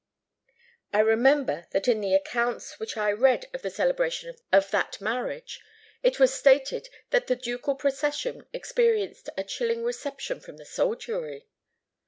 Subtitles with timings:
[0.91, 5.61] "I remember that in the accounts which I read of the celebration of that marriage,
[6.01, 11.45] it was stated that the ducal procession experienced a chilling reception from the soldiery."